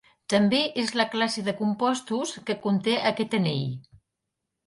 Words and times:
També 0.33 0.59
és 0.83 0.93
la 1.01 1.05
classe 1.15 1.43
de 1.49 1.53
compostos 1.59 2.33
que 2.47 2.57
conté 2.65 2.97
aquest 3.11 3.39
anell. 3.41 3.71